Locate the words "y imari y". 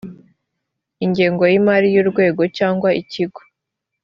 1.51-1.97